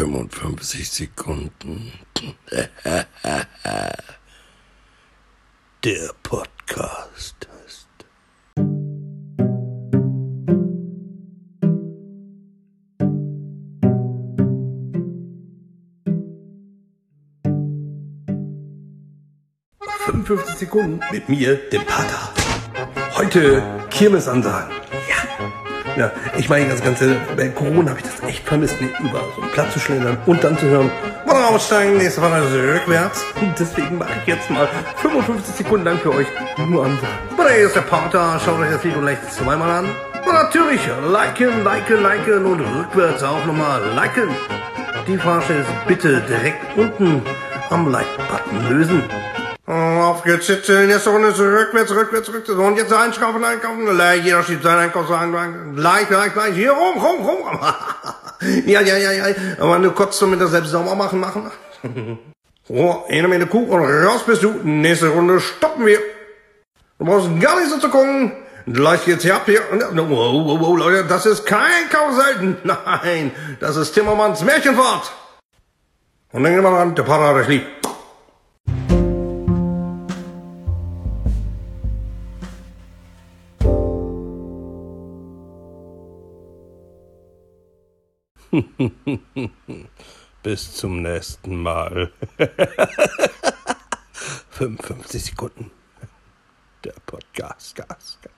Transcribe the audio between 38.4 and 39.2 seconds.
schaut euch das Video gleich